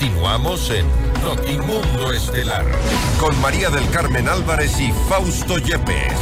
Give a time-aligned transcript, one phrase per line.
[0.00, 0.86] Continuamos en
[1.22, 2.64] Notimundo Estelar
[3.20, 6.14] con María del Carmen Álvarez y Fausto Yepes.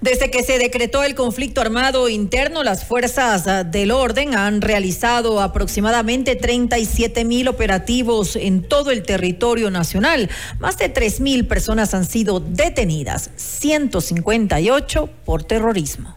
[0.00, 5.42] Desde que se decretó el conflicto armado interno, las fuerzas ah, del orden han realizado
[5.42, 10.30] aproximadamente 37 mil operativos en todo el territorio nacional.
[10.60, 16.16] Más de 3 mil personas han sido detenidas, 158 por terrorismo.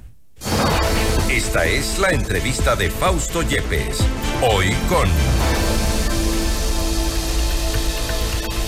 [1.51, 3.97] Esta es la entrevista de Fausto Yepes.
[4.41, 5.05] Hoy con...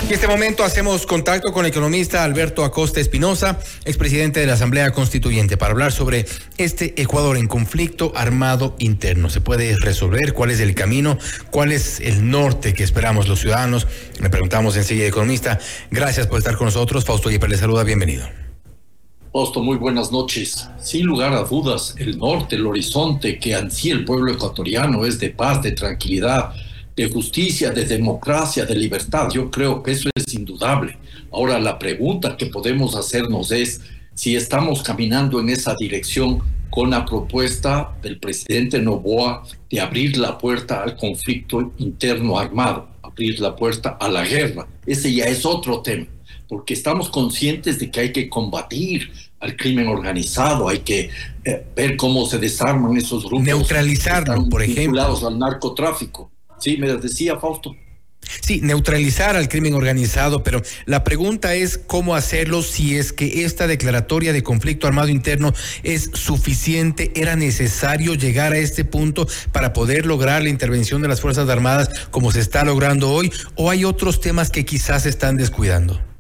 [0.06, 4.92] En este momento hacemos contacto con el economista Alberto Acosta Espinosa, expresidente de la Asamblea
[4.92, 6.26] Constituyente, para hablar sobre
[6.58, 9.30] este Ecuador en conflicto armado interno.
[9.30, 10.34] ¿Se puede resolver?
[10.34, 11.18] ¿Cuál es el camino?
[11.52, 13.88] ¿Cuál es el norte que esperamos los ciudadanos?
[14.20, 15.58] Le preguntamos enseguida, economista.
[15.90, 17.06] Gracias por estar con nosotros.
[17.06, 17.86] Fausto Yepes le saluda.
[17.86, 18.28] Bienvenido.
[19.34, 20.70] Fausto, muy buenas noches.
[20.80, 25.32] Sin lugar a dudas, el norte, el horizonte que ansía el pueblo ecuatoriano es de
[25.32, 26.54] paz, de tranquilidad,
[26.96, 29.32] de justicia, de democracia, de libertad.
[29.34, 31.00] Yo creo que eso es indudable.
[31.32, 33.82] Ahora, la pregunta que podemos hacernos es
[34.14, 40.38] si estamos caminando en esa dirección con la propuesta del presidente Novoa de abrir la
[40.38, 44.68] puerta al conflicto interno armado, abrir la puerta a la guerra.
[44.86, 46.06] Ese ya es otro tema
[46.54, 49.12] porque estamos conscientes de que hay que combatir
[49.44, 51.10] al crimen organizado, hay que
[51.44, 53.46] eh, ver cómo se desarman esos grupos.
[53.46, 54.84] Neutralizarlo, por ejemplo.
[54.84, 56.32] Vinculados al narcotráfico.
[56.60, 57.76] Sí, me decía Fausto.
[58.40, 63.68] Sí, neutralizar al crimen organizado, pero la pregunta es cómo hacerlo si es que esta
[63.68, 70.06] declaratoria de conflicto armado interno es suficiente, era necesario llegar a este punto para poder
[70.06, 74.22] lograr la intervención de las Fuerzas Armadas como se está logrando hoy, o hay otros
[74.22, 76.13] temas que quizás se están descuidando.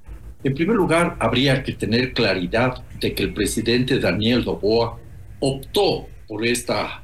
[0.43, 4.99] En primer lugar, habría que tener claridad de que el presidente Daniel Noboa
[5.39, 7.01] optó por esta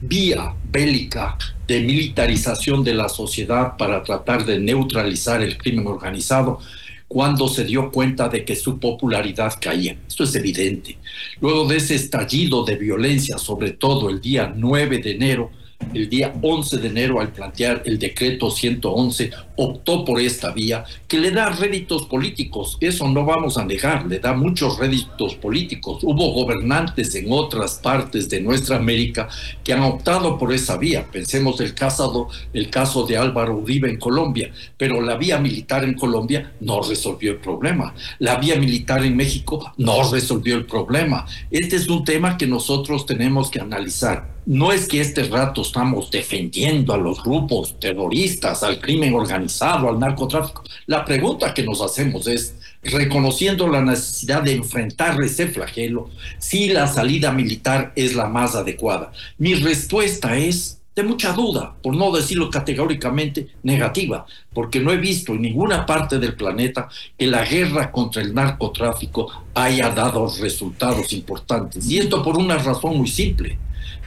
[0.00, 6.60] vía bélica de militarización de la sociedad para tratar de neutralizar el crimen organizado
[7.08, 9.96] cuando se dio cuenta de que su popularidad caía.
[10.06, 10.98] Esto es evidente.
[11.40, 15.50] Luego de ese estallido de violencia, sobre todo el día 9 de enero,
[15.96, 21.18] el día 11 de enero al plantear el decreto 111, optó por esta vía que
[21.18, 22.76] le da réditos políticos.
[22.80, 26.00] Eso no vamos a negar, le da muchos réditos políticos.
[26.02, 29.28] Hubo gobernantes en otras partes de nuestra América
[29.64, 31.06] que han optado por esa vía.
[31.10, 35.94] Pensemos el caso, el caso de Álvaro Uribe en Colombia, pero la vía militar en
[35.94, 37.94] Colombia no resolvió el problema.
[38.18, 41.26] La vía militar en México no resolvió el problema.
[41.50, 46.08] Este es un tema que nosotros tenemos que analizar no es que este rato estamos
[46.08, 50.62] defendiendo a los grupos terroristas, al crimen organizado, al narcotráfico.
[50.86, 56.86] La pregunta que nos hacemos es, reconociendo la necesidad de enfrentar ese flagelo, si la
[56.86, 59.10] salida militar es la más adecuada.
[59.36, 64.24] Mi respuesta es de mucha duda, por no decirlo categóricamente negativa,
[64.54, 69.44] porque no he visto en ninguna parte del planeta que la guerra contra el narcotráfico
[69.54, 71.90] haya dado resultados importantes.
[71.90, 73.58] Y esto por una razón muy simple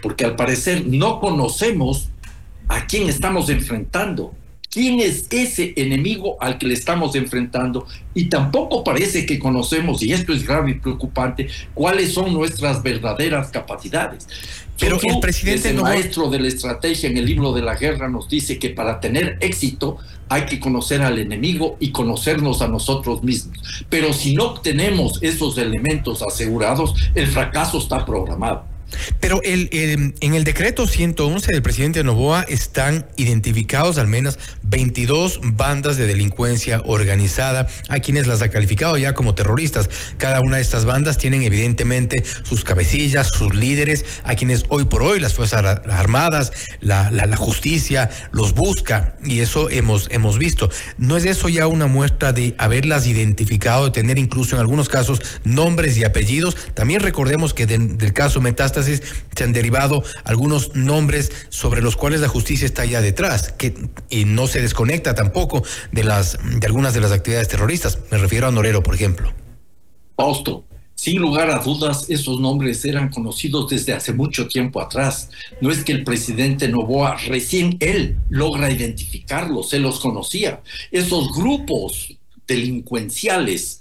[0.02, 2.10] porque al parecer no conocemos
[2.68, 4.34] a quién estamos enfrentando.
[4.72, 7.88] ¿Quién es ese enemigo al que le estamos enfrentando?
[8.14, 13.50] Y tampoco parece que conocemos, y esto es grave y preocupante, cuáles son nuestras verdaderas
[13.50, 14.28] capacidades.
[14.80, 18.60] Pero el presidente maestro de la estrategia en el libro de la guerra nos dice
[18.60, 19.98] que para tener éxito
[20.30, 23.58] hay que conocer al enemigo y conocernos a nosotros mismos.
[23.90, 28.66] Pero si no tenemos esos elementos asegurados, el fracaso está programado.
[29.20, 35.98] Pero el, en el decreto 111 del presidente Novoa están identificados al menos 22 bandas
[35.98, 39.90] de delincuencia organizada, a quienes las ha calificado ya como terroristas.
[40.18, 45.04] Cada una de estas bandas tienen evidentemente sus cabecillas, sus líderes, a quienes hoy por
[45.04, 46.52] hoy las Fuerzas Armadas,
[46.82, 50.70] la, la, la justicia los busca, y eso hemos, hemos visto.
[50.98, 55.22] ¿No es eso ya una muestra de haberlas identificado, de tener incluso en algunos casos
[55.44, 56.56] nombres y apellidos?
[56.74, 62.28] También recordemos que del caso Metástasis se han derivado algunos nombres sobre los cuales la
[62.28, 63.74] justicia está ya detrás, que
[64.10, 68.00] y no se desconecta tampoco de las de algunas de las actividades terroristas.
[68.12, 69.34] Me refiero a Norero, por ejemplo.
[70.16, 70.66] Fausto,
[71.00, 75.30] sin lugar a dudas, esos nombres eran conocidos desde hace mucho tiempo atrás.
[75.62, 80.62] No es que el presidente Novoa recién él logra identificarlos, se los conocía.
[80.92, 83.80] Esos grupos delincuenciales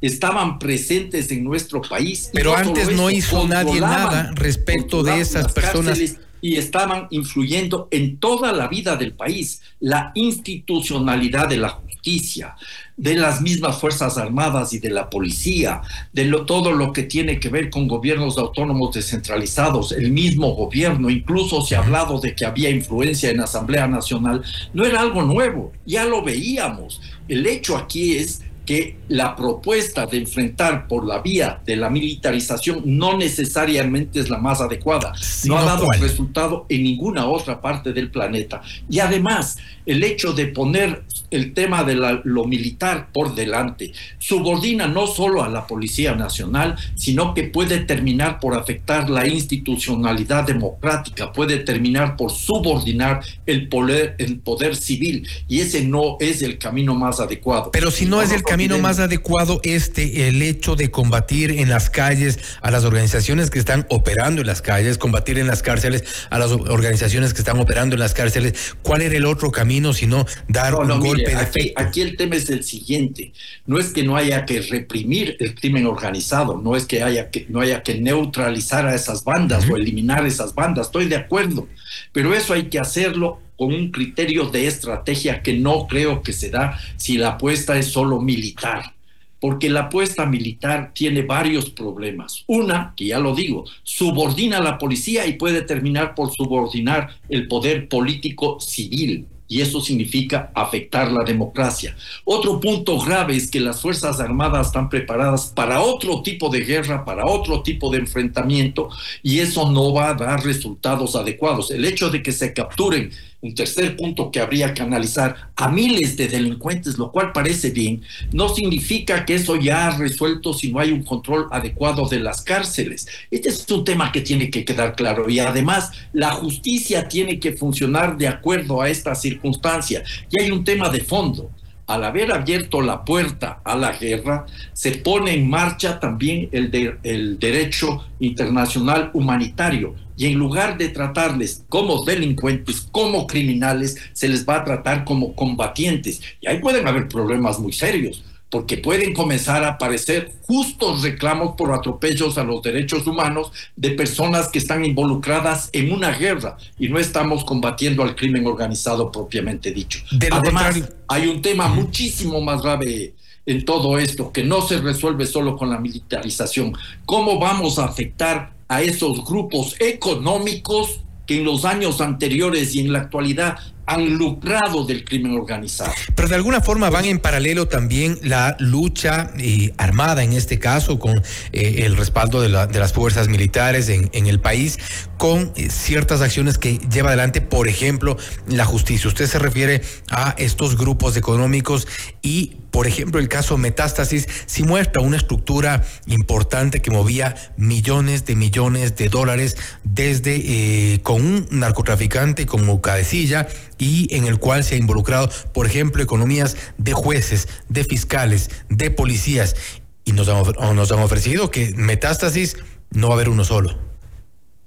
[0.00, 2.30] estaban presentes en nuestro país.
[2.32, 5.98] Pero antes no hizo nadie nada respecto de esas personas.
[6.42, 12.54] y estaban influyendo en toda la vida del país, la institucionalidad de la justicia,
[12.96, 15.82] de las mismas Fuerzas Armadas y de la policía,
[16.12, 21.62] de todo lo que tiene que ver con gobiernos autónomos descentralizados, el mismo gobierno, incluso
[21.62, 25.72] se ha hablado de que había influencia en la Asamblea Nacional, no era algo nuevo,
[25.84, 27.00] ya lo veíamos.
[27.28, 32.82] El hecho aquí es que la propuesta de enfrentar por la vía de la militarización
[32.84, 35.12] no necesariamente es la más adecuada.
[35.44, 38.60] no ha dado resultado en ninguna otra parte del planeta.
[38.90, 45.06] Y además, el hecho de poner el tema de lo militar por delante subordina no
[45.06, 51.58] solo a la Policía Nacional, sino que puede terminar por afectar la institucionalidad democrática, puede
[51.58, 55.28] terminar por subordinar el poder, el poder civil.
[55.48, 57.70] Y ese no es el camino más adecuado.
[57.72, 61.90] Pero si no, es el camino más adecuado este, el hecho de combatir en las
[61.90, 66.38] calles a las organizaciones que están operando en las calles, combatir en las cárceles a
[66.38, 69.76] las organizaciones que están operando en las cárceles, ¿cuál era el otro camino?
[69.92, 73.32] sino dar un golpe de aquí, aquí el tema es el siguiente,
[73.66, 77.46] no es que no haya que reprimir el crimen organizado, no es que haya que
[77.48, 81.68] no haya que neutralizar a esas bandas o eliminar esas bandas, estoy de acuerdo,
[82.12, 86.50] pero eso hay que hacerlo con un criterio de estrategia que no creo que se
[86.50, 88.96] da si la apuesta es solo militar
[89.40, 92.42] porque la apuesta militar tiene varios problemas.
[92.46, 97.46] Una, que ya lo digo, subordina a la policía y puede terminar por subordinar el
[97.46, 101.96] poder político civil y eso significa afectar la democracia.
[102.24, 107.04] Otro punto grave es que las Fuerzas Armadas están preparadas para otro tipo de guerra,
[107.04, 108.88] para otro tipo de enfrentamiento,
[109.22, 111.70] y eso no va a dar resultados adecuados.
[111.70, 113.12] El hecho de que se capturen
[113.46, 118.02] un tercer punto que habría que analizar a miles de delincuentes, lo cual parece bien,
[118.32, 122.42] no significa que eso ya ha resuelto si no hay un control adecuado de las
[122.42, 123.06] cárceles.
[123.30, 127.52] Este es un tema que tiene que quedar claro y además la justicia tiene que
[127.52, 130.02] funcionar de acuerdo a esta circunstancia.
[130.30, 131.50] Y hay un tema de fondo
[131.86, 137.38] al haber abierto la puerta a la guerra, se pone en marcha también el, el
[137.38, 139.94] derecho internacional humanitario.
[140.16, 145.34] Y en lugar de tratarles como delincuentes, como criminales, se les va a tratar como
[145.34, 146.22] combatientes.
[146.40, 148.24] Y ahí pueden haber problemas muy serios
[148.56, 154.48] porque pueden comenzar a aparecer justos reclamos por atropellos a los derechos humanos de personas
[154.48, 159.98] que están involucradas en una guerra y no estamos combatiendo al crimen organizado propiamente dicho.
[160.30, 163.12] Además, hay un tema muchísimo más grave
[163.44, 166.72] en todo esto que no se resuelve solo con la militarización.
[167.04, 172.92] ¿Cómo vamos a afectar a esos grupos económicos que en los años anteriores y en
[172.92, 173.56] la actualidad
[173.86, 175.92] han lucrado del crimen organizado.
[176.14, 180.98] Pero de alguna forma van en paralelo también la lucha eh, armada, en este caso,
[180.98, 181.16] con
[181.52, 184.78] eh, el respaldo de, las fuerzas militares en, el país,
[185.18, 188.16] con eh, ciertas acciones que lleva adelante, por ejemplo,
[188.48, 189.08] la justicia.
[189.08, 191.86] Usted se refiere a estos grupos económicos
[192.22, 198.36] y por ejemplo, el caso Metástasis sí muestra una estructura importante que movía millones de
[198.36, 204.78] millones de dólares desde con un narcotraficante como cabecilla y en el cual se ha
[204.78, 209.56] involucrado, por ejemplo, economías de jueces, de fiscales, de policías.
[210.04, 212.58] Y nos han, nos han ofrecido que metástasis
[212.90, 213.78] no va a haber uno solo.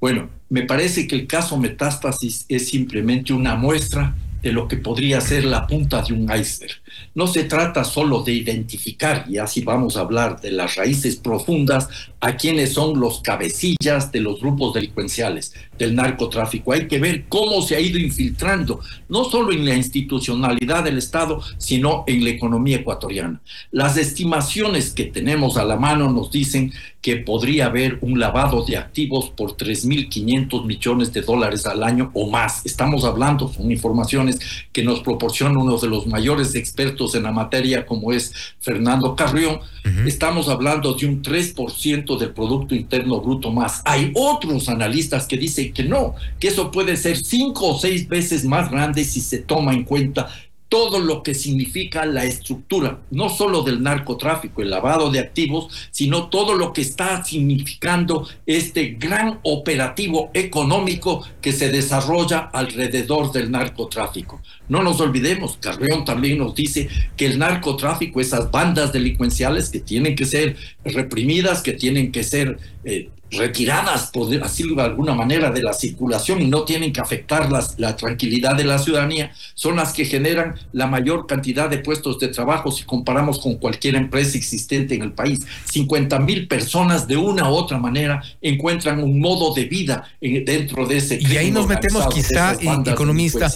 [0.01, 5.21] Bueno, me parece que el caso metástasis es simplemente una muestra de lo que podría
[5.21, 6.75] ser la punta de un iceberg.
[7.13, 11.89] No se trata solo de identificar, y así vamos a hablar de las raíces profundas,
[12.21, 16.73] a quienes son los cabecillas de los grupos delincuenciales, del narcotráfico.
[16.73, 21.41] Hay que ver cómo se ha ido infiltrando, no solo en la institucionalidad del Estado,
[21.57, 23.41] sino en la economía ecuatoriana.
[23.71, 28.77] Las estimaciones que tenemos a la mano nos dicen que podría haber un lavado de
[28.77, 32.65] activos por 3.500 millones de dólares al año o más.
[32.65, 34.39] Estamos hablando, son informaciones
[34.73, 39.59] que nos proporciona uno de los mayores expertos en la materia, como es Fernando Carrión.
[40.05, 43.81] Estamos hablando de un 3% del Producto Interno Bruto más.
[43.85, 48.45] Hay otros analistas que dicen que no, que eso puede ser cinco o seis veces
[48.45, 50.29] más grande si se toma en cuenta
[50.69, 56.29] todo lo que significa la estructura, no solo del narcotráfico, el lavado de activos, sino
[56.29, 64.41] todo lo que está significando este gran operativo económico que se desarrolla alrededor del narcotráfico.
[64.67, 70.15] No nos olvidemos, Carreón también nos dice que el narcotráfico, esas bandas delincuenciales que tienen
[70.15, 75.61] que ser reprimidas, que tienen que ser eh, retiradas, por decirlo de alguna manera, de
[75.61, 80.05] la circulación y no tienen que afectar la tranquilidad de la ciudadanía, son las que
[80.05, 85.03] generan la mayor cantidad de puestos de trabajo si comparamos con cualquier empresa existente en
[85.03, 85.39] el país.
[85.71, 90.97] 50 mil personas de una u otra manera encuentran un modo de vida dentro de
[90.97, 93.51] ese Y ahí nos metemos quizá, economista,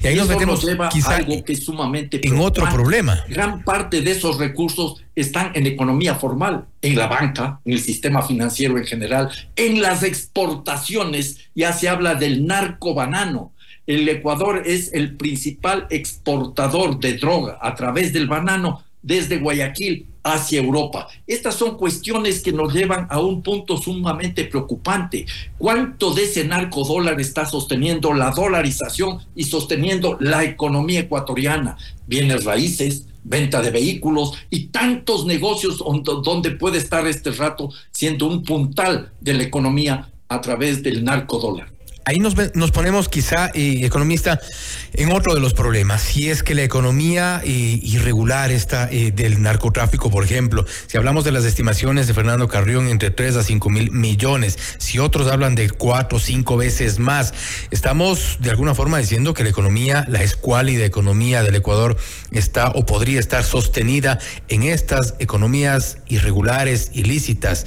[0.00, 3.24] y ahí nos metemos quizá algo que es sumamente en otro problema.
[3.28, 8.22] Gran parte de esos recursos están en economía formal, en la banca, en el sistema
[8.22, 9.07] financiero en general,
[9.56, 13.52] en las exportaciones, ya se habla del narco banano.
[13.86, 20.60] El Ecuador es el principal exportador de droga a través del banano desde Guayaquil hacia
[20.60, 21.08] Europa.
[21.26, 25.24] Estas son cuestiones que nos llevan a un punto sumamente preocupante.
[25.56, 31.76] ¿Cuánto de ese narco dólar está sosteniendo la dolarización y sosteniendo la economía ecuatoriana?
[32.06, 38.42] Bienes raíces, venta de vehículos y tantos negocios donde puede estar este rato siendo un
[38.42, 41.77] puntal de la economía a través del narco dólar.
[42.08, 44.40] Ahí nos, nos ponemos quizá, eh, economista,
[44.94, 46.00] en otro de los problemas.
[46.00, 47.50] Si es que la economía eh,
[47.82, 52.88] irregular está eh, del narcotráfico, por ejemplo, si hablamos de las estimaciones de Fernando Carrión
[52.88, 57.34] entre 3 a 5 mil millones, si otros hablan de 4 o 5 veces más,
[57.70, 61.98] estamos de alguna forma diciendo que la economía, la escuálida economía del Ecuador
[62.30, 67.66] está o podría estar sostenida en estas economías irregulares, ilícitas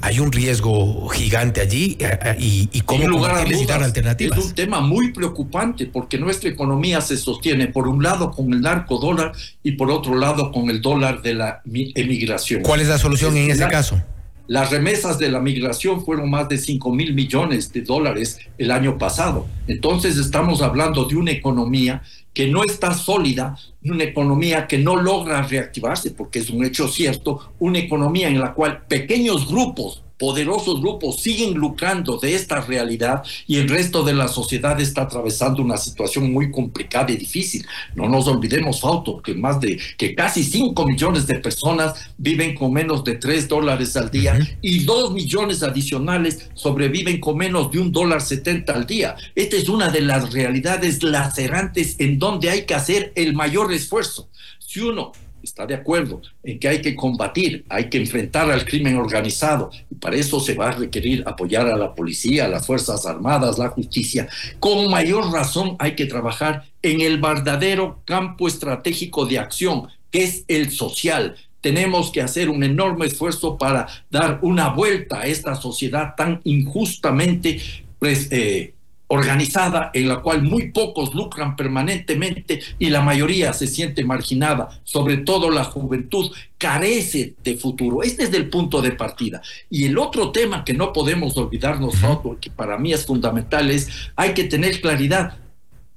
[0.00, 3.08] hay un riesgo gigante allí eh, eh, y, y cómo
[3.44, 4.38] necesitar alternativas.
[4.38, 8.60] Es un tema muy preocupante porque nuestra economía se sostiene por un lado con el
[8.60, 12.62] narco dólar y por otro lado con el dólar de la emigración.
[12.62, 14.00] ¿Cuál es la solución en ese caso?
[14.48, 18.96] Las remesas de la migración fueron más de 5 mil millones de dólares el año
[18.96, 19.48] pasado.
[19.66, 22.02] Entonces estamos hablando de una economía
[22.36, 27.54] que no está sólida, una economía que no logra reactivarse, porque es un hecho cierto,
[27.60, 33.58] una economía en la cual pequeños grupos poderosos grupos siguen lucrando de esta realidad y
[33.58, 37.66] el resto de la sociedad está atravesando una situación muy complicada y difícil.
[37.94, 42.72] No nos olvidemos, Fauto, que más de que casi 5 millones de personas viven con
[42.72, 47.92] menos de 3 dólares al día y 2 millones adicionales sobreviven con menos de un
[47.92, 49.16] dólar 70 al día.
[49.34, 54.28] Esta es una de las realidades lacerantes en donde hay que hacer el mayor esfuerzo.
[54.58, 55.12] Si uno
[55.46, 59.94] está de acuerdo en que hay que combatir, hay que enfrentar al crimen organizado, y
[59.94, 63.68] para eso se va a requerir apoyar a la policía, a las Fuerzas Armadas, la
[63.68, 64.28] justicia.
[64.60, 70.44] Con mayor razón hay que trabajar en el verdadero campo estratégico de acción, que es
[70.48, 71.36] el social.
[71.60, 77.60] Tenemos que hacer un enorme esfuerzo para dar una vuelta a esta sociedad tan injustamente
[77.98, 78.74] pues, eh,
[79.08, 85.18] organizada en la cual muy pocos lucran permanentemente y la mayoría se siente marginada, sobre
[85.18, 88.02] todo la juventud carece de futuro.
[88.02, 89.42] Este es el punto de partida.
[89.70, 91.94] Y el otro tema que no podemos olvidarnos,
[92.40, 95.36] que para mí es fundamental, es hay que tener claridad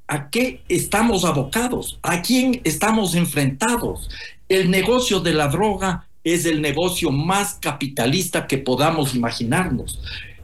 [0.08, 4.10] a qué estamos abocados, a quién estamos enfrentados.
[4.48, 10.00] El negocio de la droga es el negocio más capitalista que podamos imaginarnos.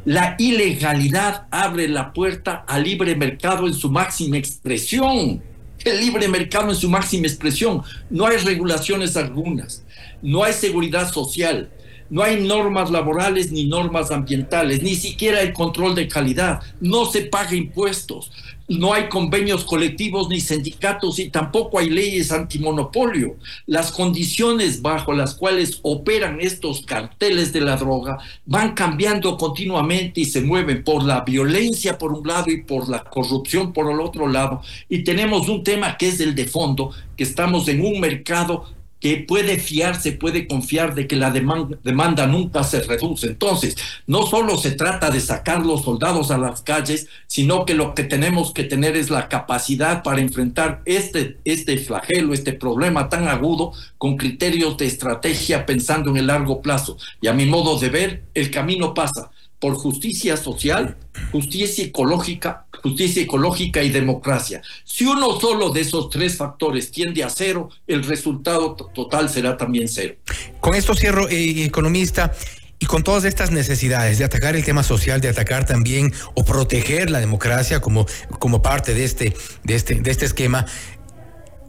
[0.06, 5.42] La ilegalidad abre la puerta al libre mercado en su máxima expresión.
[5.84, 7.82] El libre mercado en su máxima expresión.
[8.12, 9.84] No hay regulaciones algunas,
[10.22, 11.72] no hay seguridad social,
[12.12, 17.22] no hay normas laborales ni normas ambientales, ni siquiera el control de calidad, no se
[17.22, 18.32] paga impuestos,
[18.68, 23.36] no hay convenios colectivos ni sindicatos y tampoco hay leyes antimonopolio.
[23.68, 30.26] Las condiciones bajo las cuales operan estos carteles de la droga van cambiando continuamente y
[30.26, 34.28] se mueven por la violencia por un lado y por la corrupción por el otro
[34.28, 34.62] lado.
[34.90, 38.75] Y tenemos un tema que es el de fondo, que estamos en un mercado
[39.06, 43.28] que puede fiarse, puede confiar de que la demanda, nunca se reduce.
[43.28, 47.94] Entonces, no solo se trata de sacar los soldados a las calles, sino que lo
[47.94, 53.28] que tenemos que tener es la capacidad para enfrentar este, este flagelo, este problema tan
[53.28, 56.98] agudo, con criterios de estrategia pensando en el largo plazo.
[57.22, 59.30] Y a mi modo de ver, el camino pasa
[59.66, 60.96] por justicia social,
[61.32, 64.62] justicia ecológica, justicia ecológica y democracia.
[64.84, 69.88] Si uno solo de esos tres factores tiende a cero, el resultado total será también
[69.88, 70.18] cero.
[70.60, 72.32] Con esto cierro, eh, economista.
[72.78, 77.10] Y con todas estas necesidades de atacar el tema social, de atacar también o proteger
[77.10, 78.06] la democracia como,
[78.38, 80.66] como parte de este, de este, de este esquema,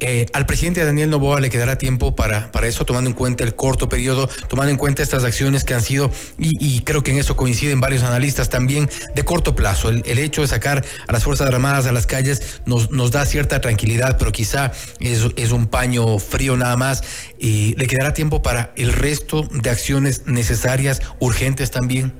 [0.00, 3.54] eh, al presidente Daniel Novoa le quedará tiempo para, para eso, tomando en cuenta el
[3.54, 7.36] corto periodo, tomando en cuenta estas acciones que han sido, y, creo que en eso
[7.36, 9.88] coinciden varios analistas también, de corto plazo.
[9.90, 13.60] El, hecho de sacar a las Fuerzas Armadas a las calles nos, nos da cierta
[13.60, 17.02] tranquilidad, pero quizá es, es un paño frío nada más.
[17.38, 22.12] Y le quedará tiempo para el resto de acciones necesarias, urgentes también.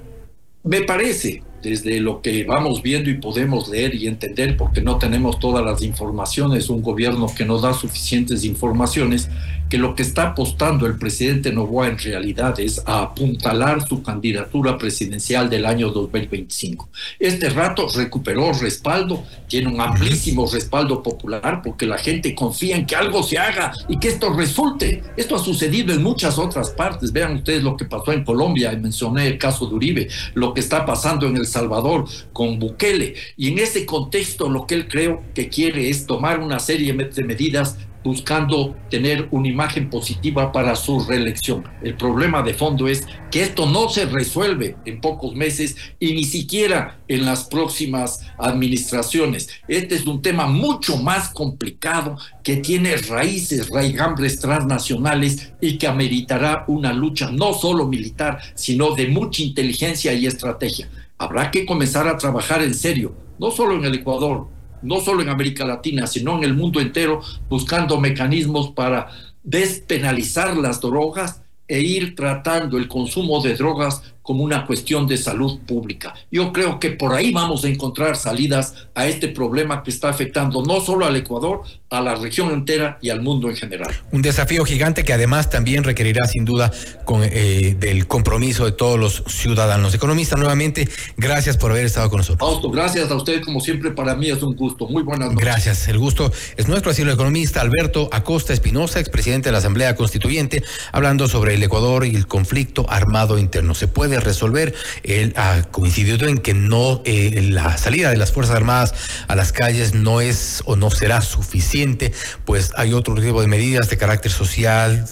[0.62, 5.40] Me parece desde lo que vamos viendo y podemos leer y entender, porque no tenemos
[5.40, 9.28] todas las informaciones, un gobierno que no da suficientes informaciones,
[9.68, 14.78] que lo que está apostando el presidente Novoa en realidad es a apuntalar su candidatura
[14.78, 16.88] presidencial del año 2025.
[17.18, 22.96] Este rato recuperó respaldo, tiene un amplísimo respaldo popular porque la gente confía en que
[22.96, 25.02] algo se haga y que esto resulte.
[25.16, 27.12] Esto ha sucedido en muchas otras partes.
[27.12, 30.86] Vean ustedes lo que pasó en Colombia, mencioné el caso de Uribe, lo que está
[30.86, 33.14] pasando en El Salvador con Bukele.
[33.36, 37.24] Y en ese contexto lo que él creo que quiere es tomar una serie de
[37.24, 41.64] medidas buscando tener una imagen positiva para su reelección.
[41.82, 46.22] El problema de fondo es que esto no se resuelve en pocos meses y ni
[46.22, 49.48] siquiera en las próximas administraciones.
[49.66, 56.64] Este es un tema mucho más complicado que tiene raíces, raigambres transnacionales y que ameritará
[56.68, 60.88] una lucha no solo militar, sino de mucha inteligencia y estrategia.
[61.18, 65.28] Habrá que comenzar a trabajar en serio, no solo en el Ecuador, no solo en
[65.28, 69.08] América Latina, sino en el mundo entero, buscando mecanismos para
[69.42, 75.60] despenalizar las drogas e ir tratando el consumo de drogas como una cuestión de salud
[75.60, 76.14] pública.
[76.32, 80.64] Yo creo que por ahí vamos a encontrar salidas a este problema que está afectando
[80.64, 83.94] no solo al Ecuador, a la región entera y al mundo en general.
[84.10, 86.72] Un desafío gigante que además también requerirá sin duda
[87.04, 89.94] con, eh, del compromiso de todos los ciudadanos.
[89.94, 92.50] Economista, nuevamente, gracias por haber estado con nosotros.
[92.50, 94.88] Fausto, gracias a usted como siempre, para mí es un gusto.
[94.88, 95.44] Muy buenas noches.
[95.44, 99.94] Gracias, el gusto es nuestro, así el economista Alberto Acosta Espinosa, expresidente de la Asamblea
[99.94, 103.74] Constituyente, hablando sobre el Ecuador y el conflicto armado interno.
[103.74, 104.74] ¿Se puede resolver.
[105.02, 108.94] Él ha coincidido en que no eh, la salida de las Fuerzas Armadas
[109.28, 112.12] a las calles no es o no será suficiente,
[112.44, 115.06] pues hay otro tipo de medidas de carácter social,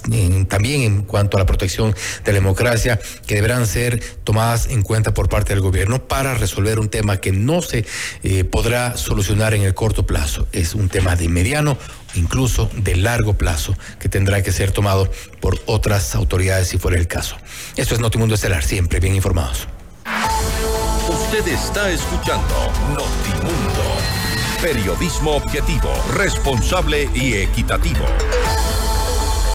[0.48, 1.94] también en cuanto a la protección
[2.24, 6.78] de la democracia, que deberán ser tomadas en cuenta por parte del gobierno para resolver
[6.78, 7.84] un tema que no se
[8.22, 10.46] eh, podrá solucionar en el corto plazo.
[10.52, 11.78] Es un tema de mediano
[12.14, 17.06] incluso de largo plazo, que tendrá que ser tomado por otras autoridades si fuera el
[17.06, 17.36] caso.
[17.76, 19.68] Esto es Notimundo Estelar, siempre bien informados.
[21.08, 22.54] Usted está escuchando
[22.90, 23.96] Notimundo,
[24.62, 28.04] periodismo objetivo, responsable y equitativo.